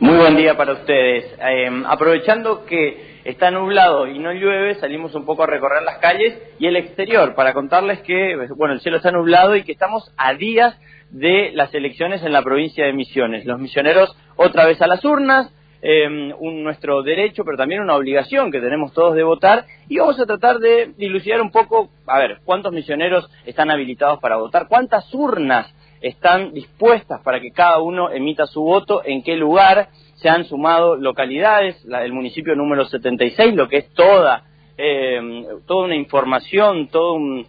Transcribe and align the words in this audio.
Muy 0.00 0.16
buen 0.16 0.34
día 0.34 0.56
para 0.56 0.72
ustedes. 0.72 1.26
Eh, 1.38 1.82
aprovechando 1.84 2.64
que 2.64 3.20
está 3.24 3.50
nublado 3.50 4.06
y 4.06 4.18
no 4.18 4.32
llueve, 4.32 4.76
salimos 4.76 5.14
un 5.14 5.26
poco 5.26 5.42
a 5.42 5.46
recorrer 5.46 5.82
las 5.82 5.98
calles 5.98 6.40
y 6.58 6.66
el 6.66 6.76
exterior 6.76 7.34
para 7.34 7.52
contarles 7.52 8.00
que, 8.00 8.34
bueno, 8.56 8.72
el 8.72 8.80
cielo 8.80 8.96
está 8.96 9.10
nublado 9.10 9.56
y 9.56 9.62
que 9.62 9.72
estamos 9.72 10.10
a 10.16 10.32
días 10.32 10.74
de 11.10 11.50
las 11.52 11.74
elecciones 11.74 12.22
en 12.22 12.32
la 12.32 12.40
provincia 12.40 12.86
de 12.86 12.94
Misiones. 12.94 13.44
Los 13.44 13.60
misioneros 13.60 14.16
otra 14.36 14.64
vez 14.64 14.80
a 14.80 14.86
las 14.86 15.04
urnas, 15.04 15.52
eh, 15.82 16.32
un, 16.38 16.64
nuestro 16.64 17.02
derecho, 17.02 17.44
pero 17.44 17.58
también 17.58 17.82
una 17.82 17.96
obligación 17.96 18.50
que 18.50 18.60
tenemos 18.60 18.94
todos 18.94 19.14
de 19.14 19.22
votar. 19.22 19.66
Y 19.90 19.98
vamos 19.98 20.18
a 20.18 20.24
tratar 20.24 20.60
de 20.60 20.94
dilucidar 20.96 21.42
un 21.42 21.50
poco, 21.50 21.90
a 22.06 22.18
ver, 22.18 22.38
cuántos 22.46 22.72
misioneros 22.72 23.30
están 23.44 23.70
habilitados 23.70 24.18
para 24.20 24.36
votar, 24.36 24.66
cuántas 24.66 25.12
urnas 25.12 25.70
están 26.00 26.52
dispuestas 26.52 27.20
para 27.22 27.40
que 27.40 27.50
cada 27.50 27.80
uno 27.80 28.10
emita 28.10 28.46
su 28.46 28.62
voto, 28.62 29.02
en 29.04 29.22
qué 29.22 29.36
lugar, 29.36 29.88
se 30.16 30.28
han 30.28 30.44
sumado 30.44 30.96
localidades, 30.96 31.82
la, 31.84 32.04
el 32.04 32.12
municipio 32.12 32.54
número 32.54 32.84
76, 32.84 33.54
lo 33.54 33.68
que 33.68 33.78
es 33.78 33.92
toda, 33.94 34.44
eh, 34.76 35.20
toda 35.66 35.84
una 35.84 35.96
información, 35.96 36.88
todo 36.88 37.14
un, 37.14 37.46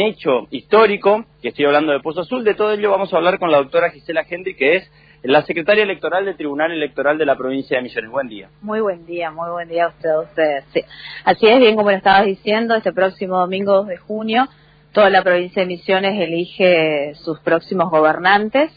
hecho 0.00 0.46
histórico, 0.50 1.24
que 1.42 1.48
estoy 1.48 1.66
hablando 1.66 1.92
de 1.92 2.00
Pozo 2.00 2.22
Azul, 2.22 2.42
de 2.42 2.54
todo 2.54 2.72
ello 2.72 2.90
vamos 2.90 3.12
a 3.12 3.18
hablar 3.18 3.38
con 3.38 3.50
la 3.50 3.58
doctora 3.58 3.90
Gisela 3.90 4.24
Hendry, 4.28 4.56
que 4.56 4.76
es 4.76 4.90
la 5.22 5.42
secretaria 5.42 5.84
electoral 5.84 6.24
del 6.24 6.36
Tribunal 6.36 6.72
Electoral 6.72 7.18
de 7.18 7.26
la 7.26 7.36
provincia 7.36 7.76
de 7.76 7.82
Misiones. 7.82 8.10
Buen 8.10 8.28
día. 8.28 8.48
Muy 8.62 8.80
buen 8.80 9.04
día, 9.04 9.30
muy 9.30 9.50
buen 9.50 9.68
día 9.68 9.86
a 9.86 9.88
usted, 9.88 10.18
ustedes. 10.22 10.64
Sí. 10.72 10.82
Así 11.24 11.46
es, 11.46 11.58
bien 11.58 11.76
como 11.76 11.90
lo 11.90 11.96
estabas 11.96 12.24
diciendo, 12.24 12.74
este 12.74 12.92
próximo 12.92 13.38
domingo 13.38 13.74
2 13.74 13.88
de 13.88 13.96
junio 13.98 14.48
toda 14.94 15.10
la 15.10 15.22
provincia 15.22 15.62
de 15.62 15.66
Misiones 15.66 16.18
elige 16.20 17.14
sus 17.16 17.40
próximos 17.40 17.90
gobernantes, 17.90 18.70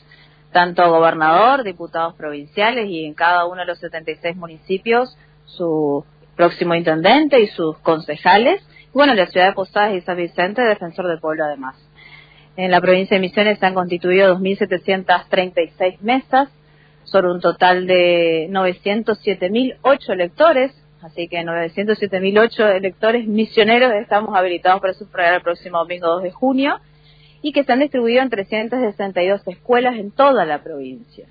tanto 0.51 0.89
gobernador, 0.89 1.63
diputados 1.63 2.15
provinciales 2.15 2.89
y 2.89 3.05
en 3.05 3.13
cada 3.13 3.45
uno 3.45 3.61
de 3.61 3.67
los 3.67 3.79
76 3.79 4.35
municipios 4.35 5.15
su 5.45 6.03
próximo 6.35 6.73
intendente 6.73 7.39
y 7.39 7.47
sus 7.47 7.77
concejales. 7.79 8.67
Y 8.87 8.93
bueno, 8.93 9.13
en 9.13 9.19
la 9.19 9.27
ciudad 9.27 9.45
de 9.45 9.53
Posadas 9.53 9.93
y 9.93 10.01
San 10.01 10.17
Vicente, 10.17 10.63
defensor 10.63 11.07
del 11.07 11.19
pueblo 11.19 11.45
además. 11.45 11.75
En 12.55 12.71
la 12.71 12.81
provincia 12.81 13.15
de 13.15 13.21
Misiones 13.21 13.59
se 13.59 13.67
han 13.67 13.75
constituido 13.75 14.35
2.736 14.39 15.99
mesas 16.01 16.49
sobre 17.03 17.31
un 17.31 17.41
total 17.41 17.85
de 17.85 18.47
907.008 18.49 20.09
electores 20.09 20.71
Así 21.01 21.27
que 21.27 21.37
907.008 21.37 22.75
electores 22.75 23.27
misioneros 23.27 23.93
estamos 23.93 24.35
habilitados 24.35 24.81
para 24.81 24.93
sufragar 24.93 25.35
el 25.35 25.41
próximo 25.41 25.77
domingo 25.77 26.07
2 26.07 26.23
de 26.23 26.31
junio 26.31 26.79
y 27.41 27.51
que 27.51 27.63
se 27.63 27.71
han 27.71 27.79
distribuido 27.79 28.21
en 28.21 28.29
362 28.29 29.41
escuelas 29.47 29.95
en 29.95 30.11
toda 30.11 30.45
la 30.45 30.63
provincia. 30.63 31.27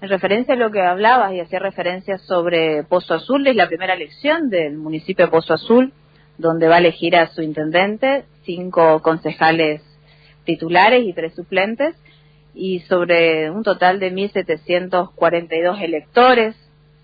En 0.00 0.08
referencia 0.08 0.54
a 0.54 0.56
lo 0.56 0.70
que 0.70 0.80
hablabas 0.80 1.32
y 1.32 1.40
hacía 1.40 1.58
referencia 1.58 2.18
sobre 2.18 2.84
Pozo 2.84 3.14
Azul, 3.14 3.46
es 3.46 3.56
la 3.56 3.68
primera 3.68 3.94
elección 3.94 4.48
del 4.50 4.76
municipio 4.76 5.26
de 5.26 5.30
Pozo 5.30 5.54
Azul, 5.54 5.92
donde 6.36 6.68
va 6.68 6.76
a 6.76 6.78
elegir 6.78 7.16
a 7.16 7.28
su 7.28 7.42
intendente, 7.42 8.24
cinco 8.44 9.02
concejales 9.02 9.82
titulares 10.44 11.04
y 11.04 11.12
tres 11.12 11.34
suplentes, 11.34 11.96
y 12.54 12.80
sobre 12.80 13.50
un 13.50 13.62
total 13.62 14.00
de 14.00 14.12
1.742 14.12 15.82
electores 15.82 16.56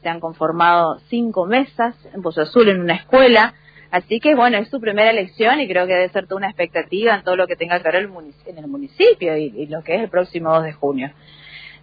se 0.05 0.11
han 0.11 0.21
conformado 0.21 0.99
cinco 1.09 1.47
mesas 1.47 1.97
en 2.13 2.21
Pozo 2.21 2.43
Azul 2.43 2.69
en 2.69 2.83
una 2.83 2.95
escuela. 2.95 3.55
Así 3.91 4.21
que 4.21 4.35
bueno, 4.35 4.59
es 4.59 4.69
su 4.69 4.79
primera 4.79 5.11
elección 5.11 5.61
y 5.61 5.67
creo 5.67 5.87
que 5.87 5.95
debe 5.95 6.11
ser 6.11 6.27
toda 6.27 6.37
una 6.37 6.49
expectativa 6.49 7.15
en 7.15 7.23
todo 7.23 7.37
lo 7.37 7.47
que 7.47 7.57
tenga 7.57 7.81
que 7.81 7.91
ver 7.91 8.09
en 8.47 8.59
el 8.59 8.69
municipio 8.69 9.37
y, 9.37 9.67
lo 9.67 9.83
que 9.83 9.95
es 9.95 10.03
el 10.03 10.11
próximo 10.11 10.53
2 10.53 10.65
de 10.65 10.73
junio. 10.75 11.11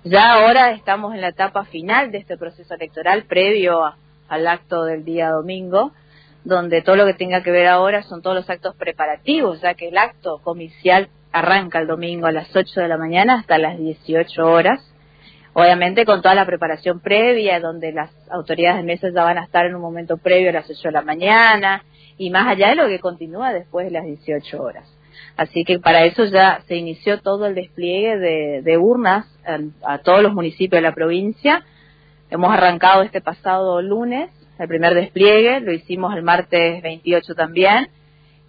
Ya 0.03 0.33
ahora 0.33 0.71
estamos 0.71 1.15
en 1.15 1.21
la 1.21 1.29
etapa 1.29 1.65
final 1.65 2.11
de 2.11 2.19
este 2.19 2.37
proceso 2.37 2.75
electoral 2.75 3.23
previo 3.23 3.81
al 4.27 4.47
acto 4.47 4.83
del 4.85 5.03
día 5.03 5.29
domingo, 5.29 5.91
donde 6.43 6.83
todo 6.83 6.97
lo 6.97 7.07
que 7.07 7.15
tenga 7.15 7.41
que 7.41 7.51
ver 7.51 7.67
ahora 7.67 8.03
son 8.03 8.21
todos 8.21 8.35
los 8.35 8.49
actos 8.51 8.75
preparativos, 8.75 9.61
ya 9.61 9.73
que 9.73 9.87
el 9.87 9.97
acto 9.97 10.39
comicial 10.43 11.09
arranca 11.31 11.79
el 11.79 11.87
domingo 11.87 12.27
a 12.27 12.31
las 12.31 12.55
8 12.55 12.81
de 12.81 12.87
la 12.87 12.97
mañana 12.97 13.39
hasta 13.39 13.57
las 13.57 13.79
18 13.79 14.45
horas 14.45 14.90
obviamente 15.53 16.05
con 16.05 16.21
toda 16.21 16.35
la 16.35 16.45
preparación 16.45 16.99
previa, 16.99 17.59
donde 17.59 17.91
las 17.91 18.11
autoridades 18.29 18.77
de 18.77 18.83
mesa 18.83 19.09
ya 19.13 19.23
van 19.23 19.37
a 19.37 19.43
estar 19.43 19.65
en 19.65 19.75
un 19.75 19.81
momento 19.81 20.17
previo 20.17 20.49
a 20.49 20.53
las 20.53 20.69
8 20.69 20.79
de 20.83 20.91
la 20.91 21.01
mañana 21.01 21.83
y 22.17 22.29
más 22.29 22.47
allá 22.47 22.69
de 22.69 22.75
lo 22.75 22.87
que 22.87 22.99
continúa 22.99 23.53
después 23.53 23.85
de 23.85 23.91
las 23.91 24.05
18 24.05 24.61
horas. 24.61 24.85
Así 25.37 25.63
que 25.63 25.79
para 25.79 26.03
eso 26.05 26.25
ya 26.25 26.61
se 26.67 26.75
inició 26.75 27.21
todo 27.21 27.47
el 27.47 27.55
despliegue 27.55 28.17
de, 28.17 28.77
urnas 28.77 29.25
a, 29.83 29.97
todos 29.99 30.21
los 30.21 30.33
municipios 30.33 30.77
de 30.77 30.87
la 30.87 30.93
provincia. 30.93 31.63
Hemos 32.29 32.53
arrancado 32.53 33.01
este 33.01 33.21
pasado 33.21 33.81
lunes 33.81 34.29
el 34.61 34.67
primer 34.67 34.93
despliegue, 34.93 35.59
lo 35.59 35.71
hicimos 35.73 36.15
el 36.15 36.21
martes 36.21 36.83
28 36.83 37.33
también. 37.33 37.89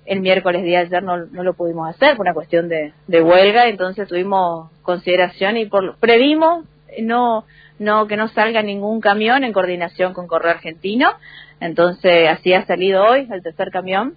El 0.05 0.21
miércoles 0.21 0.63
día 0.63 0.81
de 0.81 0.87
ayer 0.87 1.03
no, 1.03 1.17
no 1.17 1.43
lo 1.43 1.55
pudimos 1.55 1.89
hacer 1.89 2.17
por 2.17 2.27
una 2.27 2.35
cuestión 2.35 2.69
de, 2.69 2.93
de 3.07 3.23
huelga, 3.23 3.69
entonces 3.69 4.07
tuvimos 4.09 4.71
consideración 4.83 5.57
y 5.57 5.65
por, 5.65 5.97
previmos 5.97 6.67
no, 7.01 7.45
no, 7.79 8.07
que 8.07 8.17
no 8.17 8.29
salga 8.29 8.63
ningún 8.63 9.01
camión 9.01 9.45
en 9.45 9.53
coordinación 9.53 10.13
con 10.13 10.27
Correo 10.27 10.53
Argentino. 10.53 11.13
Entonces, 11.61 12.29
así 12.29 12.53
ha 12.53 12.67
salido 12.67 13.05
hoy 13.05 13.29
el 13.31 13.43
tercer 13.43 13.71
camión, 13.71 14.17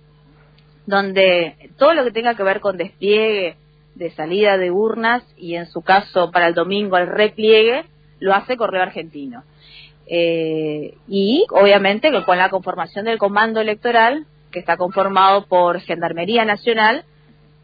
donde 0.86 1.56
todo 1.78 1.94
lo 1.94 2.04
que 2.04 2.12
tenga 2.12 2.36
que 2.36 2.44
ver 2.44 2.60
con 2.60 2.78
despliegue 2.78 3.58
de 3.96 4.12
salida 4.12 4.58
de 4.58 4.72
urnas 4.72 5.24
y 5.38 5.56
en 5.56 5.68
su 5.68 5.82
caso 5.82 6.32
para 6.32 6.48
el 6.48 6.54
domingo 6.54 6.98
el 6.98 7.08
repliegue, 7.08 7.86
lo 8.20 8.34
hace 8.34 8.58
Correo 8.58 8.84
Argentino. 8.84 9.44
Eh, 10.08 10.96
y 11.08 11.46
obviamente 11.50 12.12
con 12.26 12.38
la 12.38 12.50
conformación 12.50 13.06
del 13.06 13.18
comando 13.18 13.62
electoral, 13.62 14.26
que 14.52 14.60
está 14.60 14.78
conformado 14.78 15.48
por 15.48 15.80
Gendarmería 15.82 16.46
Nacional, 16.46 17.06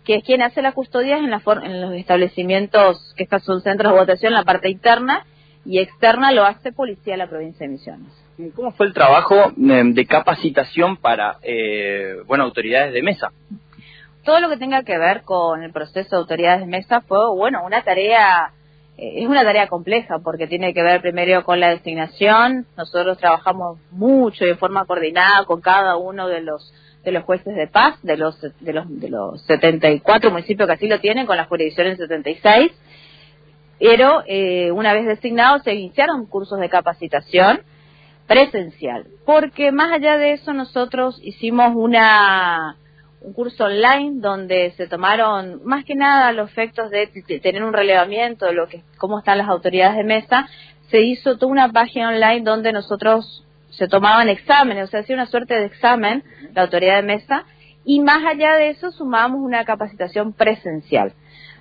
que 0.06 0.16
es 0.16 0.24
quien 0.24 0.42
hace 0.42 0.62
las 0.62 0.74
custodias 0.74 1.20
en, 1.20 1.30
la 1.30 1.42
en 1.64 1.82
los 1.82 1.94
establecimientos 1.94 3.14
que 3.16 3.28
son 3.40 3.62
centros 3.62 3.94
de 3.94 4.00
votación, 4.00 4.34
la 4.34 4.44
parte 4.44 4.70
interna, 4.70 5.26
y 5.66 5.80
externa 5.80 6.32
lo 6.32 6.44
hace 6.44 6.72
Policía 6.72 7.14
de 7.14 7.18
la 7.18 7.28
provincia 7.28 7.66
de 7.66 7.74
Misiones. 7.74 8.22
¿Cómo 8.56 8.72
fue 8.72 8.88
el 8.88 8.94
trabajo 8.94 9.36
eh, 9.36 9.84
de 9.86 10.06
capacitación 10.08 10.98
para, 10.98 11.38
eh, 11.44 12.16
bueno, 12.26 12.44
autoridades 12.46 12.94
de 12.94 13.04
mesa? 13.04 13.32
Todo 14.24 14.40
lo 14.40 14.50
que 14.50 14.58
tenga 14.58 14.84
que 14.84 14.98
ver 14.98 15.22
con 15.24 15.62
el 15.64 15.72
proceso 15.72 16.16
de 16.16 16.22
autoridades 16.22 16.62
de 16.62 16.68
mesa 16.68 17.02
fue, 17.02 17.20
bueno, 17.36 17.64
una 17.64 17.84
tarea, 17.84 18.52
eh, 18.98 19.22
es 19.22 19.28
una 19.28 19.44
tarea 19.44 19.68
compleja 19.68 20.20
porque 20.24 20.48
tiene 20.48 20.74
que 20.74 20.82
ver 20.82 21.02
primero 21.02 21.44
con 21.44 21.60
la 21.60 21.70
designación. 21.70 22.66
Nosotros 22.78 23.18
trabajamos 23.20 23.78
mucho 23.92 24.46
y 24.46 24.50
de 24.50 24.56
forma 24.56 24.86
coordinada 24.86 25.46
con 25.46 25.62
cada 25.62 25.98
uno 25.98 26.28
de 26.28 26.42
los 26.42 26.74
de 27.04 27.12
los 27.12 27.24
jueces 27.24 27.56
de 27.56 27.68
paz, 27.68 28.02
de 28.04 28.18
los, 28.18 28.40
de 28.42 28.74
los, 28.74 29.00
de 29.00 29.10
los 29.10 29.42
74 29.44 30.32
municipios 30.32 30.68
que 30.68 30.74
así 30.74 30.88
lo 30.88 31.00
tienen, 31.00 31.26
con 31.26 31.38
la 31.38 31.46
jurisdicción 31.46 31.88
en 31.88 31.98
76. 31.98 32.72
Pero 33.80 34.24
eh, 34.28 34.72
una 34.72 34.94
vez 34.94 35.08
designados 35.08 35.64
se 35.64 35.74
iniciaron 35.74 36.28
cursos 36.28 36.60
de 36.60 36.70
capacitación 36.70 37.62
presencial, 38.28 39.08
porque 39.26 39.72
más 39.72 39.92
allá 39.92 40.18
de 40.18 40.34
eso 40.34 40.54
nosotros 40.54 41.20
hicimos 41.24 41.74
una 41.76 42.78
un 43.22 43.34
curso 43.34 43.66
online 43.66 44.14
donde 44.16 44.72
se 44.78 44.88
tomaron 44.88 45.62
más 45.64 45.86
que 45.86 45.96
nada 45.96 46.32
los 46.32 46.50
efectos 46.50 46.90
de, 46.90 47.08
tener 47.42 47.64
un 47.64 47.74
relevamiento 47.74 48.48
de 48.48 48.54
lo 48.54 48.68
que 48.68 48.84
cómo 48.98 49.20
están 49.20 49.38
las 49.38 49.48
autoridades 49.48 49.98
de 49.98 50.04
mesa, 50.04 50.48
se 50.90 51.02
hizo 51.02 51.38
toda 51.38 51.52
una 51.52 51.72
página 51.72 52.10
online 52.10 52.42
donde 52.42 52.74
nosotros 52.74 53.46
se 53.72 53.88
tomaban 53.88 54.30
exámenes, 54.30 54.86
o 54.86 54.88
sea, 54.88 55.02
hacía 55.02 55.16
una 55.16 55.26
suerte 55.26 55.56
de 55.56 55.66
examen 55.66 56.24
la 56.54 56.64
autoridad 56.64 56.98
de 56.98 57.04
mesa 57.04 57.46
y 57.84 58.00
más 58.02 58.24
allá 58.24 58.56
de 58.56 58.70
eso 58.70 58.92
sumábamos 58.92 59.42
una 59.42 59.66
capacitación 59.66 60.34
presencial, 60.34 61.14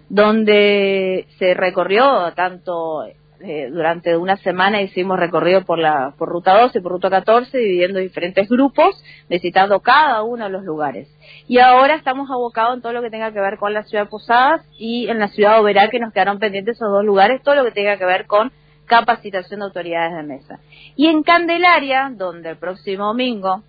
donde 0.09 1.27
se 1.39 1.55
recorrió 1.55 2.33
tanto 2.35 3.05
eh, 3.43 3.71
durante 3.71 4.19
una 4.19 4.37
semana 4.37 4.83
hicimos 4.83 5.19
recorrido 5.19 5.65
por 5.65 5.79
la 5.79 6.13
por 6.19 6.29
ruta 6.29 6.61
12 6.61 6.79
y 6.79 6.83
por 6.83 6.93
ruta 6.93 7.09
14 7.09 7.57
dividiendo 7.57 7.99
diferentes 7.99 8.47
grupos 8.51 9.03
visitando 9.31 9.81
cada 9.81 10.23
uno 10.23 10.45
de 10.45 10.51
los 10.51 10.63
lugares. 10.63 11.09
Y 11.49 11.59
ahora 11.59 11.95
estamos 11.95 12.31
abocados 12.31 12.77
en 12.77 12.83
todo 12.83 12.93
lo 12.93 13.01
que 13.01 13.09
tenga 13.09 13.33
que 13.33 13.41
ver 13.41 13.57
con 13.57 13.73
la 13.73 13.85
ciudad 13.85 14.05
de 14.05 14.11
Posadas 14.11 14.63
y 14.79 15.09
en 15.09 15.19
la 15.19 15.29
ciudad 15.29 15.55
de 15.55 15.61
Oberá 15.61 15.89
que 15.89 16.01
nos 16.01 16.13
quedaron 16.13 16.39
pendientes 16.39 16.77
esos 16.77 16.91
dos 16.91 17.05
lugares 17.05 17.43
todo 17.43 17.55
lo 17.55 17.65
que 17.65 17.71
tenga 17.71 17.97
que 17.97 18.05
ver 18.05 18.27
con 18.27 18.53
capacitación 18.91 19.61
de 19.61 19.67
autoridades 19.67 20.17
de 20.17 20.23
mesa. 20.25 20.59
Y 20.97 21.07
en 21.07 21.23
Candelaria, 21.23 22.11
donde 22.13 22.51
el 22.51 22.57
próximo 22.57 23.07
domingo 23.07 23.63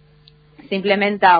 se 0.67 0.75
implementa 0.75 1.39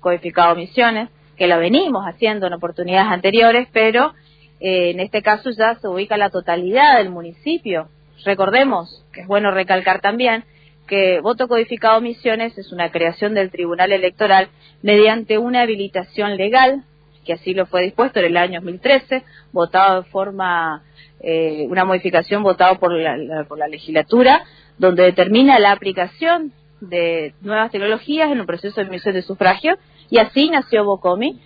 codificado 0.00 0.56
misiones, 0.56 1.10
que 1.36 1.46
lo 1.46 1.58
venimos 1.58 2.02
haciendo 2.06 2.46
en 2.46 2.54
oportunidades 2.54 3.12
anteriores, 3.12 3.68
pero 3.72 4.14
eh, 4.58 4.90
en 4.90 5.00
este 5.00 5.20
caso 5.20 5.50
ya 5.50 5.74
se 5.74 5.86
ubica 5.86 6.16
la 6.16 6.30
totalidad 6.30 6.96
del 6.96 7.10
municipio. 7.10 7.88
Recordemos, 8.24 9.04
que 9.12 9.20
es 9.20 9.26
bueno 9.26 9.50
recalcar 9.50 10.00
también, 10.00 10.44
que 10.86 11.20
voto 11.20 11.46
codificado 11.46 12.00
misiones 12.00 12.56
es 12.56 12.72
una 12.72 12.90
creación 12.90 13.34
del 13.34 13.50
Tribunal 13.50 13.92
Electoral 13.92 14.48
mediante 14.82 15.36
una 15.36 15.60
habilitación 15.60 16.38
legal 16.38 16.84
que 17.28 17.34
así 17.34 17.52
lo 17.52 17.66
fue 17.66 17.82
dispuesto 17.82 18.20
en 18.20 18.24
el 18.24 18.36
año 18.38 18.60
2013, 18.60 19.22
votado 19.52 20.02
de 20.02 20.08
forma, 20.08 20.82
eh, 21.20 21.66
una 21.68 21.84
modificación 21.84 22.42
votada 22.42 22.76
por 22.76 22.90
la, 22.90 23.44
por 23.46 23.58
la 23.58 23.68
legislatura, 23.68 24.44
donde 24.78 25.02
determina 25.02 25.58
la 25.58 25.72
aplicación 25.72 26.52
de 26.80 27.34
nuevas 27.42 27.70
tecnologías 27.70 28.32
en 28.32 28.40
un 28.40 28.46
proceso 28.46 28.80
de 28.80 28.86
emisión 28.86 29.14
de 29.14 29.20
sufragio, 29.20 29.76
y 30.08 30.16
así 30.16 30.48
nació 30.48 30.84
Bocomi, 30.86 31.38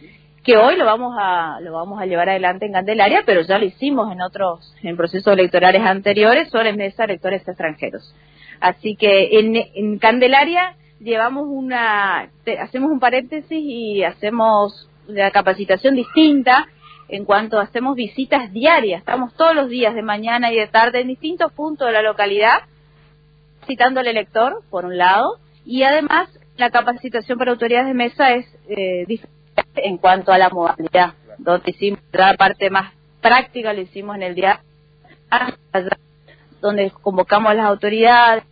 que 0.44 0.56
hoy 0.56 0.76
lo 0.76 0.84
vamos 0.84 1.17
a 1.19 1.58
lo 1.61 1.73
vamos 1.73 2.00
a 2.00 2.06
llevar 2.06 2.29
adelante 2.29 2.67
en 2.67 2.73
Candelaria, 2.73 3.25
pero 3.26 3.40
ya 3.40 3.58
lo 3.58 3.64
hicimos 3.64 4.12
en 4.12 4.23
otros 4.23 4.76
en 4.84 4.96
procesos 4.96 5.32
electorales 5.32 5.82
anteriores 5.82 6.49
sobre 6.50 6.75
mesa 6.75 7.05
electores 7.05 7.43
extranjeros. 7.46 8.14
Así 8.61 8.94
que 8.94 9.40
en, 9.40 9.56
en 9.56 9.99
Candelaria 9.99 10.76
llevamos 11.00 11.46
una 11.49 12.31
hacemos 12.61 12.93
un 12.93 13.00
paréntesis 13.00 13.50
y 13.50 14.05
hacemos 14.05 14.88
la 15.12 15.30
capacitación 15.30 15.94
distinta 15.94 16.68
en 17.08 17.24
cuanto 17.24 17.60
hacemos 17.60 17.94
visitas 17.94 18.52
diarias, 18.52 19.00
estamos 19.00 19.34
todos 19.34 19.54
los 19.54 19.68
días 19.68 19.94
de 19.94 20.02
mañana 20.02 20.50
y 20.52 20.56
de 20.56 20.66
tarde 20.66 21.00
en 21.00 21.08
distintos 21.08 21.52
puntos 21.52 21.86
de 21.86 21.92
la 21.92 22.02
localidad 22.02 22.60
citando 23.66 24.00
al 24.00 24.06
elector, 24.06 24.62
por 24.70 24.84
un 24.84 24.96
lado, 24.96 25.38
y 25.64 25.82
además 25.82 26.28
la 26.56 26.70
capacitación 26.70 27.38
para 27.38 27.52
autoridades 27.52 27.86
de 27.86 27.94
mesa 27.94 28.32
es 28.32 28.46
eh, 28.68 29.04
diferente 29.06 29.32
en 29.76 29.98
cuanto 29.98 30.32
a 30.32 30.38
la 30.38 30.48
modalidad, 30.48 31.14
donde 31.38 31.70
hicimos 31.70 32.00
la 32.12 32.34
parte 32.34 32.70
más 32.70 32.92
práctica, 33.20 33.72
lo 33.72 33.80
hicimos 33.80 34.16
en 34.16 34.22
el 34.22 34.34
día 34.34 34.60
donde 36.60 36.90
convocamos 36.90 37.50
a 37.50 37.54
las 37.54 37.66
autoridades, 37.66 38.44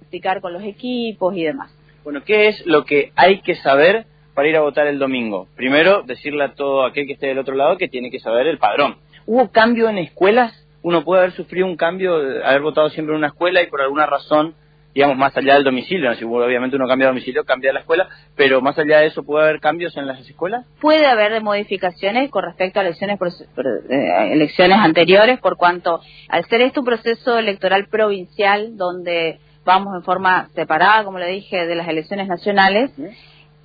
explicar 0.00 0.40
con 0.40 0.52
los 0.52 0.62
equipos 0.62 1.36
y 1.36 1.44
demás. 1.44 1.72
Bueno, 2.04 2.22
¿qué 2.24 2.48
es 2.48 2.66
lo 2.66 2.84
que 2.84 3.12
hay 3.16 3.40
que 3.42 3.54
saber 3.56 4.06
para 4.34 4.48
ir 4.48 4.56
a 4.56 4.60
votar 4.60 4.86
el 4.86 4.98
domingo? 4.98 5.48
Primero, 5.56 6.02
decirle 6.02 6.44
a 6.44 6.54
todo 6.54 6.84
aquel 6.84 7.06
que 7.06 7.14
esté 7.14 7.28
del 7.28 7.38
otro 7.38 7.54
lado 7.54 7.76
que 7.76 7.88
tiene 7.88 8.10
que 8.10 8.20
saber 8.20 8.46
el 8.46 8.58
padrón. 8.58 8.96
¿Hubo 9.26 9.50
cambio 9.50 9.88
en 9.88 9.98
escuelas? 9.98 10.66
Uno 10.82 11.04
puede 11.04 11.22
haber 11.22 11.32
sufrido 11.32 11.66
un 11.66 11.76
cambio, 11.76 12.16
haber 12.16 12.60
votado 12.60 12.90
siempre 12.90 13.14
en 13.14 13.18
una 13.18 13.28
escuela 13.28 13.62
y 13.62 13.66
por 13.66 13.82
alguna 13.82 14.06
razón 14.06 14.54
digamos, 14.94 15.16
más 15.16 15.36
allá 15.36 15.54
del 15.54 15.64
domicilio, 15.64 16.14
si 16.14 16.24
obviamente 16.24 16.76
uno 16.76 16.86
cambia 16.86 17.06
de 17.06 17.12
domicilio, 17.12 17.44
cambia 17.44 17.72
la 17.72 17.80
escuela, 17.80 18.08
pero 18.36 18.60
más 18.60 18.78
allá 18.78 18.98
de 18.98 19.06
eso, 19.06 19.22
¿puede 19.22 19.44
haber 19.44 19.60
cambios 19.60 19.96
en 19.96 20.06
las 20.06 20.20
escuelas? 20.20 20.66
Puede 20.80 21.06
haber 21.06 21.42
modificaciones 21.42 22.30
con 22.30 22.44
respecto 22.44 22.78
a 22.78 22.82
elecciones, 22.82 23.18
eh, 23.20 24.32
elecciones 24.32 24.78
anteriores, 24.78 25.40
por 25.40 25.56
cuanto 25.56 26.00
al 26.28 26.44
ser 26.44 26.60
esto 26.60 26.80
un 26.80 26.86
proceso 26.86 27.38
electoral 27.38 27.86
provincial, 27.88 28.76
donde 28.76 29.40
vamos 29.64 29.94
en 29.96 30.02
forma 30.02 30.48
separada, 30.54 31.04
como 31.04 31.18
le 31.18 31.28
dije, 31.28 31.66
de 31.66 31.74
las 31.74 31.88
elecciones 31.88 32.28
nacionales, 32.28 32.90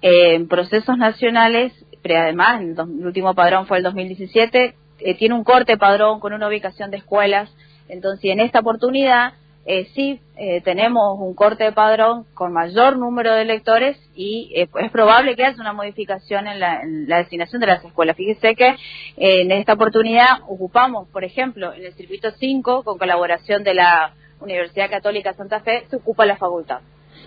en 0.02 0.48
procesos 0.48 0.98
nacionales, 0.98 1.74
pero 2.02 2.20
además, 2.20 2.62
el, 2.62 2.80
último 3.06 3.34
padrón 3.34 3.68
fue 3.68 3.78
el 3.78 3.84
2017, 3.84 4.76
eh, 5.00 5.18
tiene 5.18 5.36
un 5.36 5.44
corte 5.44 5.78
padrón 5.78 6.20
con 6.20 6.34
una 6.34 6.48
ubicación 6.48 6.92
de 6.92 6.98
escuelas, 6.98 7.50
entonces 7.88 8.32
en 8.32 8.40
esta 8.40 8.60
oportunidad 8.60 9.34
eh, 9.70 9.90
sí 9.94 10.22
eh, 10.38 10.62
tenemos 10.62 11.20
un 11.20 11.34
corte 11.34 11.66
de 11.66 11.74
padrón 11.74 12.26
con 12.34 12.54
mayor 12.54 12.98
número 12.98 13.34
de 13.34 13.42
electores 13.42 13.98
y 14.16 14.50
eh, 14.56 14.70
es 14.80 14.92
probable 14.92 15.36
que 15.36 15.44
haya 15.44 15.60
una 15.60 15.74
modificación 15.74 16.48
en 16.48 16.60
la, 16.62 16.80
destinación 17.18 17.60
de 17.60 17.68
las 17.68 17.84
escuelas. 17.84 18.16
Fíjese 18.16 18.56
que 18.56 18.70
eh, 18.70 19.42
en 19.42 19.52
esta 19.52 19.74
oportunidad 19.74 20.40
ocupamos, 20.48 21.10
por 21.10 21.26
ejemplo, 21.26 21.74
en 21.74 21.84
el 21.84 21.94
circuito 21.96 22.32
5, 22.32 22.84
con 22.84 22.98
colaboración 22.98 23.66
de 23.66 23.74
la 23.74 24.14
Universidad 24.40 24.90
Católica 24.90 25.34
Santa 25.34 25.60
Fe, 25.60 25.86
se 25.90 25.98
ocupa 25.98 26.26
la 26.26 26.38
facultad. 26.38 26.80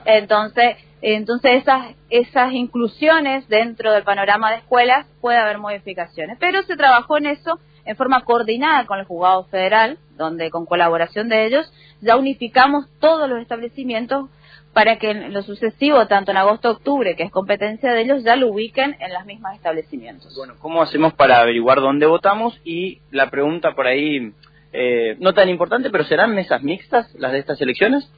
Entonces, 0.04 0.76
entonces 1.02 1.62
esas, 1.62 1.94
esas 2.10 2.52
inclusiones 2.52 3.48
dentro 3.48 3.92
del 3.92 4.04
panorama 4.04 4.50
de 4.50 4.58
escuelas 4.58 5.06
puede 5.20 5.38
haber 5.38 5.58
modificaciones. 5.58 6.36
Pero 6.38 6.62
se 6.62 6.76
trabajó 6.76 7.18
en 7.18 7.26
eso 7.26 7.58
en 7.84 7.96
forma 7.96 8.24
coordinada 8.24 8.86
con 8.86 8.98
el 8.98 9.06
juzgado 9.06 9.44
federal, 9.44 9.98
donde 10.16 10.50
con 10.50 10.66
colaboración 10.66 11.28
de 11.28 11.46
ellos 11.46 11.72
ya 12.00 12.16
unificamos 12.16 12.86
todos 13.00 13.28
los 13.28 13.40
establecimientos 13.40 14.28
para 14.72 14.96
que 14.96 15.10
en 15.10 15.32
lo 15.32 15.42
sucesivo, 15.42 16.06
tanto 16.06 16.30
en 16.30 16.36
agosto-octubre, 16.36 17.16
que 17.16 17.24
es 17.24 17.30
competencia 17.32 17.92
de 17.92 18.02
ellos, 18.02 18.22
ya 18.22 18.36
lo 18.36 18.48
ubiquen 18.48 18.96
en 19.00 19.12
las 19.12 19.26
mismas 19.26 19.56
establecimientos. 19.56 20.34
Bueno, 20.36 20.54
¿cómo 20.60 20.82
hacemos 20.82 21.12
para 21.14 21.40
averiguar 21.40 21.80
dónde 21.80 22.06
votamos? 22.06 22.60
Y 22.64 23.00
la 23.10 23.30
pregunta 23.30 23.74
por 23.74 23.86
ahí, 23.86 24.32
eh, 24.72 25.16
no 25.18 25.34
tan 25.34 25.48
importante, 25.48 25.90
pero 25.90 26.04
¿serán 26.04 26.34
mesas 26.34 26.62
mixtas 26.62 27.12
las 27.14 27.32
de 27.32 27.40
estas 27.40 27.60
elecciones? 27.60 28.08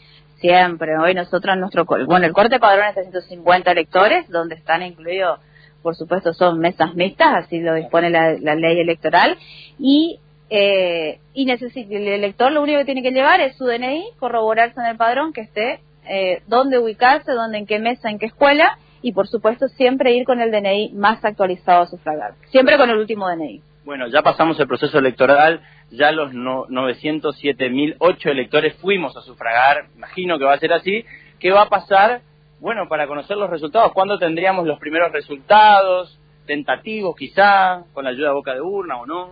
Siempre, 0.43 0.99
hoy 0.99 1.15
nosotros, 1.15 1.57
nuestro, 1.57 1.87
bueno, 1.87 2.27
el 2.27 2.33
corte 2.33 2.59
padrón 2.59 2.89
es 2.89 2.97
de 2.97 3.03
150 3.05 3.71
electores, 3.71 4.29
donde 4.29 4.57
están 4.57 4.83
incluidos 4.83 5.41
por 5.83 5.97
supuesto 5.97 6.33
son 6.33 6.59
mesas 6.61 6.95
mixtas, 6.95 7.45
así 7.45 7.61
lo 7.61 7.75
dispone 7.75 8.11
la, 8.11 8.55
ley 8.55 8.81
electoral, 8.81 9.37
y, 9.79 10.21
eh, 10.49 11.19
y 11.35 11.51
el 11.51 12.09
elector 12.09 12.53
lo 12.53 12.63
único 12.63 12.79
que 12.79 12.85
tiene 12.85 13.03
que 13.03 13.11
llevar 13.11 13.41
es 13.41 13.57
su 13.57 13.67
DNI, 13.67 14.11
corroborarse 14.19 14.81
en 14.81 14.87
el 14.87 14.97
padrón 14.97 15.33
que 15.33 15.43
esté, 15.43 15.81
eh, 16.09 16.43
dónde 16.47 16.79
ubicarse, 16.79 17.33
dónde, 17.33 17.59
en 17.59 17.67
qué 17.67 17.79
mesa, 17.79 18.11
en 18.11 18.19
qué 18.19 18.27
escuela, 18.27 18.79
y 19.03 19.13
por 19.13 19.27
supuesto 19.27 19.69
siempre 19.69 20.13
ir 20.13 20.25
con 20.25 20.41
el 20.41 20.51
DNI 20.51 20.93
más 20.95 21.25
actualizado 21.25 21.83
a 21.83 21.87
sufragar, 21.87 22.35
siempre 22.51 22.79
con 22.79 22.89
el 22.89 22.99
último 22.99 23.29
DNI. 23.29 23.63
Bueno, 23.85 24.07
ya 24.09 24.23
pasamos 24.23 24.59
el 24.61 24.69
proceso 24.69 24.99
electoral, 24.99 25.61
ya 25.91 26.13
los 26.13 26.33
no, 26.33 26.67
907.008 26.67 28.27
electores 28.27 28.77
fuimos 28.77 29.17
a 29.17 29.23
sufragar, 29.23 29.87
imagino 29.97 30.39
que 30.39 30.45
va 30.45 30.55
a 30.55 30.59
ser 30.59 30.73
así. 30.73 31.05
¿Qué 31.41 31.51
va 31.51 31.63
a 31.63 31.69
pasar 31.69 32.23
bueno, 32.63 32.89
para 32.89 33.09
conocer 33.09 33.37
los 33.37 33.51
resultados, 33.51 33.91
¿cuándo 33.93 34.21
tendríamos 34.21 34.65
los 34.69 34.79
primeros 34.79 35.11
resultados? 35.11 36.17
Tentativos 36.47 37.17
quizá, 37.17 37.83
con 37.93 38.05
la 38.05 38.11
ayuda 38.11 38.29
de 38.29 38.35
boca 38.35 38.55
de 38.55 38.61
urna 38.61 39.01
o 39.01 39.05
no. 39.05 39.31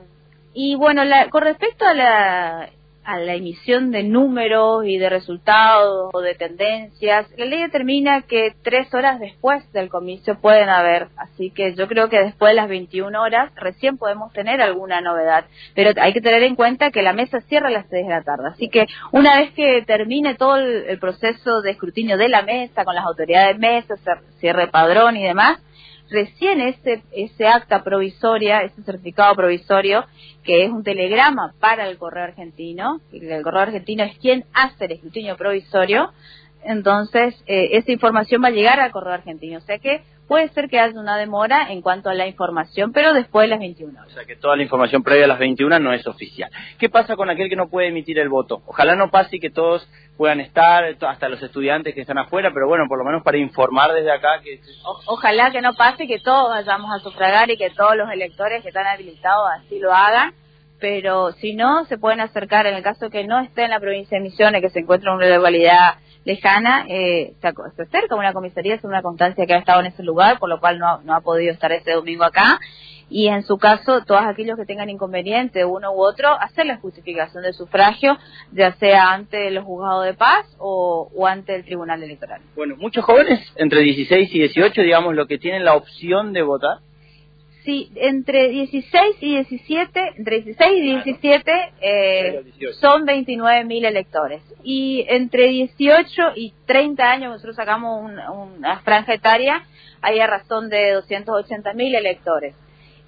Y 0.52 0.74
bueno, 0.74 1.02
con 1.30 1.42
respecto 1.42 1.84
a 1.86 1.94
la 1.94 2.70
a 3.04 3.18
la 3.18 3.34
emisión 3.34 3.90
de 3.90 4.02
números 4.02 4.84
y 4.84 4.98
de 4.98 5.08
resultados 5.08 6.10
o 6.12 6.20
de 6.20 6.34
tendencias. 6.34 7.26
La 7.36 7.44
ley 7.44 7.62
determina 7.62 8.22
que 8.22 8.54
tres 8.62 8.92
horas 8.94 9.18
después 9.18 9.70
del 9.72 9.88
comicio 9.88 10.38
pueden 10.40 10.68
haber, 10.68 11.08
así 11.16 11.50
que 11.50 11.74
yo 11.74 11.88
creo 11.88 12.08
que 12.08 12.18
después 12.18 12.50
de 12.50 12.56
las 12.56 12.68
21 12.68 13.20
horas 13.20 13.52
recién 13.56 13.96
podemos 13.96 14.32
tener 14.32 14.60
alguna 14.60 15.00
novedad, 15.00 15.44
pero 15.74 15.90
hay 16.00 16.12
que 16.12 16.20
tener 16.20 16.42
en 16.42 16.56
cuenta 16.56 16.90
que 16.90 17.02
la 17.02 17.12
mesa 17.12 17.40
cierra 17.42 17.68
a 17.68 17.72
las 17.72 17.86
6 17.88 18.06
de 18.06 18.12
la 18.12 18.22
tarde, 18.22 18.48
así 18.48 18.68
que 18.68 18.86
una 19.12 19.38
vez 19.38 19.52
que 19.52 19.82
termine 19.86 20.34
todo 20.34 20.56
el, 20.56 20.98
proceso 21.00 21.62
de 21.62 21.70
escrutinio 21.70 22.18
de 22.18 22.28
la 22.28 22.42
mesa 22.42 22.84
con 22.84 22.94
las 22.94 23.06
autoridades 23.06 23.56
de 23.56 23.60
mesa, 23.60 23.94
cierre 24.38 24.68
padrón 24.68 25.16
y 25.16 25.22
demás, 25.22 25.58
recién 26.10 26.60
ese, 26.60 27.02
ese 27.12 27.46
acta 27.46 27.82
provisoria, 27.82 28.62
ese 28.62 28.82
certificado 28.82 29.34
provisorio, 29.34 30.04
que 30.42 30.64
es 30.64 30.70
un 30.70 30.82
telegrama 30.82 31.54
para 31.60 31.88
el 31.88 31.98
correo 31.98 32.24
argentino, 32.24 33.00
el 33.12 33.42
correo 33.42 33.62
argentino 33.62 34.04
es 34.04 34.18
quien 34.18 34.44
hace 34.52 34.86
el 34.86 34.92
escrutinio 34.92 35.36
provisorio, 35.36 36.12
entonces 36.64 37.34
eh, 37.46 37.70
esa 37.72 37.92
información 37.92 38.42
va 38.42 38.48
a 38.48 38.52
llegar 38.52 38.80
al 38.80 38.90
correo 38.90 39.14
argentino. 39.14 39.58
O 39.58 39.62
sea 39.62 39.78
que 39.78 40.02
puede 40.30 40.48
ser 40.50 40.68
que 40.68 40.78
haya 40.78 40.96
una 40.96 41.16
demora 41.16 41.72
en 41.72 41.82
cuanto 41.82 42.08
a 42.08 42.14
la 42.14 42.24
información, 42.24 42.92
pero 42.92 43.12
después 43.12 43.46
de 43.46 43.48
las 43.48 43.58
21 43.58 43.98
horas. 43.98 44.12
O 44.12 44.14
sea 44.14 44.24
que 44.24 44.36
toda 44.36 44.54
la 44.54 44.62
información 44.62 45.02
previa 45.02 45.24
a 45.24 45.26
las 45.26 45.40
21 45.40 45.80
no 45.80 45.92
es 45.92 46.06
oficial. 46.06 46.48
¿Qué 46.78 46.88
pasa 46.88 47.16
con 47.16 47.28
aquel 47.28 47.48
que 47.48 47.56
no 47.56 47.68
puede 47.68 47.88
emitir 47.88 48.16
el 48.20 48.28
voto? 48.28 48.62
Ojalá 48.66 48.94
no 48.94 49.10
pase 49.10 49.36
y 49.36 49.40
que 49.40 49.50
todos 49.50 49.90
puedan 50.16 50.38
estar, 50.38 50.84
hasta 50.84 51.28
los 51.28 51.42
estudiantes 51.42 51.96
que 51.96 52.02
están 52.02 52.16
afuera, 52.18 52.52
pero 52.54 52.68
bueno, 52.68 52.84
por 52.86 52.98
lo 52.98 53.04
menos 53.04 53.24
para 53.24 53.38
informar 53.38 53.92
desde 53.92 54.12
acá 54.12 54.40
que... 54.40 54.60
ojalá 55.06 55.50
que 55.50 55.62
no 55.62 55.74
pase, 55.74 56.06
que 56.06 56.20
todos 56.20 56.50
vayamos 56.50 56.92
a 56.94 57.00
sufragar 57.00 57.50
y 57.50 57.56
que 57.56 57.70
todos 57.70 57.96
los 57.96 58.08
electores 58.12 58.62
que 58.62 58.68
están 58.68 58.86
habilitados 58.86 59.48
así 59.58 59.80
lo 59.80 59.92
hagan 59.92 60.32
pero 60.78 61.32
si 61.32 61.54
no, 61.54 61.84
se 61.84 61.98
pueden 61.98 62.20
acercar, 62.20 62.66
en 62.66 62.74
el 62.74 62.82
caso 62.82 63.10
que 63.10 63.24
no 63.24 63.38
esté 63.40 63.64
en 63.64 63.70
la 63.70 63.80
provincia 63.80 64.16
de 64.16 64.24
Misiones, 64.24 64.62
que 64.62 64.70
se 64.70 64.78
encuentra 64.78 65.10
en 65.10 65.18
una 65.18 65.36
localidad 65.36 65.96
lejana, 66.24 66.86
eh, 66.88 67.34
se, 67.40 67.48
acerca 67.48 68.14
a 68.14 68.18
una 68.18 68.32
comisaría, 68.32 68.74
es 68.74 68.84
una 68.84 69.02
constancia 69.02 69.46
que 69.46 69.54
ha 69.54 69.58
estado 69.58 69.80
en 69.80 69.86
ese 69.86 70.02
lugar, 70.02 70.38
por 70.38 70.48
lo 70.48 70.60
cual 70.60 70.78
no, 70.78 71.00
no 71.02 71.14
ha 71.14 71.20
podido 71.20 71.52
estar 71.52 71.72
ese 71.72 71.92
domingo 71.92 72.24
acá, 72.24 72.60
y 73.10 73.26
en 73.26 73.42
su 73.42 73.58
caso, 73.58 74.04
todos 74.04 74.22
aquellos 74.24 74.56
que 74.56 74.64
tengan 74.64 74.88
inconveniente, 74.88 75.64
uno 75.64 75.92
u 75.92 76.00
otro, 76.00 76.28
hacer 76.40 76.66
la 76.66 76.76
justificación 76.76 77.42
del 77.42 77.54
sufragio, 77.54 78.16
ya 78.52 78.72
sea 78.74 79.10
ante 79.10 79.50
los 79.50 79.64
juzgados 79.64 80.04
de 80.04 80.14
paz 80.14 80.46
o, 80.58 81.10
o 81.12 81.26
ante 81.26 81.56
el 81.56 81.64
tribunal 81.64 82.02
electoral. 82.02 82.40
Bueno, 82.54 82.76
muchos 82.76 83.04
jóvenes, 83.04 83.40
entre 83.56 83.80
16 83.80 84.32
y 84.32 84.38
18, 84.38 84.82
digamos, 84.82 85.16
lo 85.16 85.26
que 85.26 85.38
tienen 85.38 85.64
la 85.64 85.74
opción 85.74 86.32
de 86.32 86.42
votar, 86.42 86.78
Sí, 87.64 87.92
entre 87.96 88.48
16 88.48 89.16
y 89.20 89.30
17, 89.34 90.14
entre 90.16 90.40
16 90.40 90.72
y 90.72 90.94
17 90.94 91.52
eh, 91.82 92.44
son 92.80 93.04
29 93.04 93.64
mil 93.64 93.84
electores. 93.84 94.42
Y 94.62 95.04
entre 95.08 95.48
18 95.48 96.22
y 96.36 96.54
30 96.66 97.10
años, 97.10 97.32
nosotros 97.32 97.56
sacamos 97.56 98.02
una 98.02 98.80
franja 98.80 99.12
etaria, 99.12 99.62
hay 100.00 100.20
a 100.20 100.26
razón 100.26 100.70
de 100.70 100.92
280 100.92 101.74
mil 101.74 101.94
electores. 101.94 102.54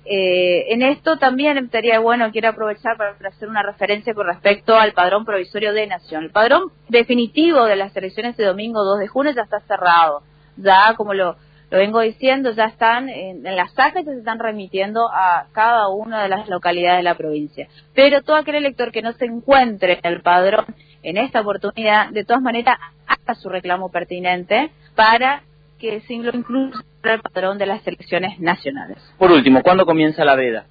Eh, 0.05 0.73
en 0.73 0.83
esto 0.83 1.17
también 1.17 1.71
sería 1.71 2.01
bueno, 2.01 2.31
quiero 2.33 2.49
aprovechar 2.49 2.97
para 2.97 3.13
hacer 3.29 3.49
una 3.49 3.63
referencia 3.63 4.13
con 4.15 4.27
respecto 4.27 4.75
al 4.75 4.93
padrón 4.93 5.25
provisorio 5.25 5.73
de 5.73 5.87
nación. 5.87 6.25
El 6.25 6.31
padrón 6.31 6.73
definitivo 6.89 7.65
de 7.65 7.77
las 7.77 7.97
elecciones 7.97 8.37
de 8.37 8.45
domingo 8.45 8.83
2 8.83 8.99
de 8.99 9.09
junio 9.09 9.33
ya 9.33 9.43
está 9.43 9.61
cerrado. 9.61 10.23
Ya, 10.57 10.95
como 10.97 11.15
lo 11.15 11.37
lo 11.73 11.79
vengo 11.79 12.01
diciendo, 12.01 12.53
ya 12.53 12.67
están 12.67 13.09
en, 13.09 13.43
las 13.45 13.71
actas 13.79 14.05
que 14.05 14.13
se 14.13 14.19
están 14.19 14.39
remitiendo 14.39 15.09
a 15.11 15.47
cada 15.53 15.89
una 15.89 16.23
de 16.23 16.29
las 16.29 16.47
localidades 16.47 16.99
de 16.99 17.03
la 17.03 17.15
provincia. 17.15 17.67
Pero 17.95 18.21
todo 18.21 18.37
aquel 18.37 18.57
elector 18.57 18.93
que 18.93 19.01
no 19.01 19.13
se 19.13 19.25
encuentre 19.25 19.99
en 20.03 20.13
el 20.13 20.21
padrón 20.21 20.67
en 21.03 21.17
esta 21.17 21.41
oportunidad, 21.41 22.11
de 22.11 22.27
todas 22.27 22.43
maneras, 22.43 22.77
haga 23.07 23.35
su 23.37 23.49
reclamo 23.49 23.91
pertinente 23.91 24.71
para 24.95 25.45
que 25.79 26.03
se 26.03 26.15
lo 26.19 26.37
incluya 26.37 26.77
en 27.05 27.11
el 27.11 27.21
padrón 27.23 27.57
de 27.57 27.65
las 27.65 27.87
elecciones 27.87 28.39
nacionales. 28.39 28.99
Por 29.17 29.33
último, 29.33 29.63
¿cuándo 29.63 29.87
comienza 29.87 30.27
la 30.27 30.37
veda? 30.37 30.67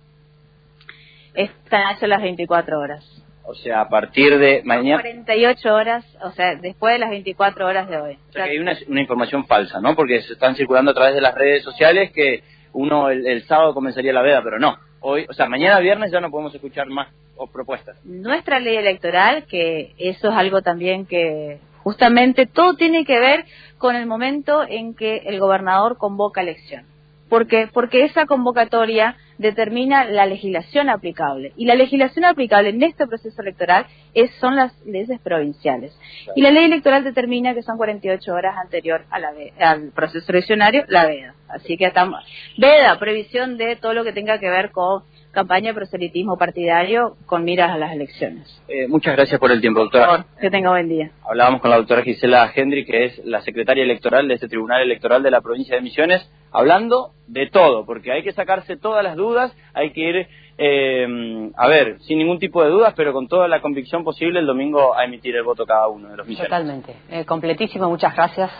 Están 1.33 1.97
a 1.99 2.07
las 2.07 2.21
24 2.21 2.79
horas. 2.79 3.23
O 3.43 3.55
sea, 3.55 3.81
a 3.81 3.89
partir 3.89 4.37
de 4.37 4.61
mañana... 4.63 5.01
48 5.01 5.73
horas, 5.73 6.05
o 6.23 6.31
sea, 6.31 6.55
después 6.55 6.93
de 6.93 6.99
las 6.99 7.09
24 7.09 7.65
horas 7.65 7.89
de 7.89 7.97
hoy. 7.97 8.17
O 8.29 8.31
sea, 8.33 8.45
que 8.45 8.51
hay 8.51 8.59
una, 8.59 9.01
información 9.01 9.45
falsa, 9.45 9.81
¿no? 9.81 9.95
Porque 9.95 10.21
se 10.21 10.33
están 10.33 10.55
circulando 10.55 10.91
a 10.91 10.93
través 10.93 11.15
de 11.15 11.21
las 11.21 11.33
redes 11.33 11.63
sociales 11.63 12.11
que 12.11 12.43
uno 12.73 13.09
el, 13.09 13.43
sábado 13.43 13.73
comenzaría 13.73 14.13
la 14.13 14.21
veda, 14.21 14.41
pero 14.43 14.59
no. 14.59 14.77
Hoy, 14.99 15.25
o 15.27 15.33
sea, 15.33 15.47
mañana 15.47 15.79
viernes 15.79 16.11
ya 16.11 16.21
no 16.21 16.29
podemos 16.29 16.53
escuchar 16.53 16.87
más 16.87 17.07
propuestas. 17.51 17.97
Nuestra 18.05 18.59
ley 18.59 18.75
electoral, 18.75 19.45
que 19.45 19.93
eso 19.97 20.29
es 20.29 20.35
algo 20.35 20.61
también 20.61 21.05
que 21.05 21.59
justamente 21.83 22.45
todo 22.45 22.75
tiene 22.75 23.05
que 23.05 23.19
ver 23.19 23.45
con 23.77 23.95
el 23.95 24.05
momento 24.05 24.63
en 24.67 24.93
que 24.93 25.17
el 25.25 25.39
gobernador 25.39 25.97
convoca 25.97 26.41
elección. 26.41 26.85
¿Por 27.29 27.47
qué? 27.47 27.69
Porque 27.71 28.03
esa 28.03 28.25
convocatoria 28.25 29.15
determina 29.41 30.05
la 30.05 30.25
legislación 30.25 30.89
aplicable. 30.89 31.53
Y 31.57 31.65
la 31.65 31.75
legislación 31.75 32.25
aplicable 32.25 32.69
en 32.69 32.83
este 32.83 33.07
proceso 33.07 33.41
electoral 33.41 33.87
es, 34.13 34.31
son 34.39 34.55
las 34.55 34.73
leyes 34.85 35.19
provinciales. 35.21 35.97
Y 36.35 36.41
la 36.41 36.51
ley 36.51 36.65
electoral 36.65 37.03
determina 37.03 37.53
que 37.53 37.63
son 37.63 37.77
48 37.77 38.33
horas 38.33 38.55
anterior 38.57 39.03
a 39.09 39.19
la, 39.19 39.33
al 39.59 39.91
proceso 39.91 40.31
eleccionario, 40.31 40.85
la 40.87 41.07
veda. 41.07 41.35
Así 41.49 41.75
que 41.77 41.85
estamos. 41.85 42.23
Veda, 42.57 42.97
previsión 42.99 43.57
de 43.57 43.75
todo 43.75 43.93
lo 43.93 44.03
que 44.03 44.13
tenga 44.13 44.39
que 44.39 44.49
ver 44.49 44.71
con 44.71 45.03
campaña 45.31 45.69
de 45.69 45.73
proselitismo 45.73 46.37
partidario 46.37 47.15
con 47.25 47.43
miras 47.43 47.71
a 47.71 47.77
las 47.77 47.93
elecciones. 47.93 48.61
Eh, 48.67 48.87
muchas 48.87 49.15
gracias 49.15 49.39
por 49.39 49.51
el 49.51 49.61
tiempo, 49.61 49.79
doctora. 49.79 50.25
que 50.39 50.49
tenga 50.49 50.69
buen 50.69 50.89
día. 50.89 51.11
Hablábamos 51.27 51.61
con 51.61 51.69
la 51.69 51.77
doctora 51.77 52.03
Gisela 52.03 52.51
Hendry, 52.53 52.85
que 52.85 53.05
es 53.05 53.25
la 53.25 53.41
secretaria 53.41 53.83
electoral 53.83 54.27
de 54.27 54.35
este 54.35 54.47
Tribunal 54.47 54.81
Electoral 54.81 55.23
de 55.23 55.31
la 55.31 55.41
provincia 55.41 55.75
de 55.75 55.81
Misiones, 55.81 56.29
hablando 56.51 57.11
de 57.27 57.47
todo, 57.47 57.85
porque 57.85 58.11
hay 58.11 58.23
que 58.23 58.33
sacarse 58.33 58.77
todas 58.77 59.03
las 59.03 59.15
dudas, 59.15 59.55
hay 59.73 59.91
que 59.93 60.01
ir, 60.01 60.27
eh, 60.57 61.51
a 61.55 61.67
ver, 61.67 61.99
sin 62.01 62.17
ningún 62.17 62.39
tipo 62.39 62.63
de 62.63 62.69
dudas, 62.69 62.93
pero 62.95 63.13
con 63.13 63.27
toda 63.27 63.47
la 63.47 63.61
convicción 63.61 64.03
posible 64.03 64.39
el 64.39 64.45
domingo 64.45 64.95
a 64.95 65.05
emitir 65.05 65.35
el 65.35 65.43
voto 65.43 65.65
cada 65.65 65.87
uno 65.87 66.09
de 66.09 66.17
los 66.17 66.27
misiones. 66.27 66.49
Totalmente, 66.49 66.95
eh, 67.09 67.25
completísimo, 67.25 67.89
muchas 67.89 68.13
gracias. 68.13 68.51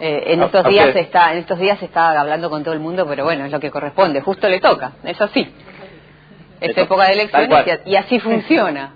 en 0.00 0.42
estos 0.42 0.66
días 0.66 0.96
está, 0.96 1.32
en 1.32 1.38
estos 1.38 1.60
días 1.60 1.80
está 1.80 2.18
hablando 2.18 2.50
con 2.50 2.64
todo 2.64 2.74
el 2.74 2.80
mundo, 2.80 3.06
pero 3.06 3.22
bueno, 3.22 3.44
es 3.44 3.52
lo 3.52 3.60
que 3.60 3.70
corresponde, 3.70 4.20
justo 4.20 4.48
le 4.48 4.58
toca, 4.58 4.94
eso 5.04 5.28
sí 5.28 5.46
es 6.62 6.76
época 6.76 7.04
de 7.06 7.12
elecciones 7.12 7.80
y, 7.84 7.96
así 7.96 8.18
funciona. 8.20 8.94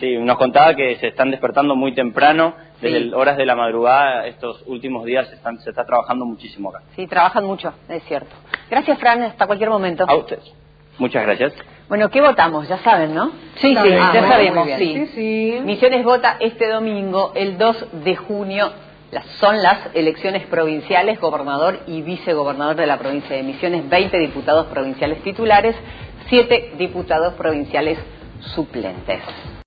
Sí, 0.00 0.16
nos 0.18 0.36
contaba 0.36 0.74
que 0.74 0.96
se 0.96 1.08
están 1.08 1.30
despertando 1.30 1.74
muy 1.74 1.94
temprano, 1.94 2.54
desde 2.80 3.14
horas 3.14 3.36
de 3.36 3.46
la 3.46 3.56
madrugada, 3.56 4.26
estos 4.26 4.62
últimos 4.66 5.04
días 5.04 5.30
están, 5.32 5.58
se 5.60 5.70
está 5.70 5.84
trabajando 5.84 6.26
muchísimo 6.26 6.70
acá. 6.70 6.82
Sí, 6.94 7.06
trabajan 7.06 7.44
mucho, 7.44 7.72
es 7.88 8.02
cierto. 8.04 8.34
Gracias, 8.70 8.98
Fran, 8.98 9.22
hasta 9.22 9.46
cualquier 9.46 9.70
momento. 9.70 10.04
A 10.06 10.14
usted. 10.14 10.38
Muchas 10.98 11.22
gracias. 11.24 11.52
Bueno, 11.88 12.10
¿qué 12.10 12.20
votamos? 12.20 12.68
Ya 12.68 12.78
saben, 12.78 13.14
¿no? 13.14 13.30
Sí, 13.56 13.74
sí, 13.74 13.90
ya 13.90 14.28
sabemos. 14.28 14.68
Sí. 14.76 15.06
sí. 15.14 15.60
Misiones 15.62 16.04
vota 16.04 16.36
este 16.40 16.68
domingo, 16.68 17.32
el 17.34 17.58
2 17.58 18.04
de 18.04 18.16
junio. 18.16 18.72
Las, 19.12 19.24
son 19.38 19.62
las 19.62 19.94
elecciones 19.94 20.46
provinciales, 20.46 21.20
gobernador 21.20 21.80
y 21.86 22.02
vicegobernador 22.02 22.74
de 22.74 22.86
la 22.86 22.98
provincia 22.98 23.36
de 23.36 23.44
Misiones, 23.44 23.88
20 23.88 24.18
diputados 24.18 24.66
provinciales 24.66 25.22
titulares 25.22 25.76
siete 26.28 26.72
diputados 26.76 27.34
provinciales 27.34 27.98
suplentes. 28.54 29.20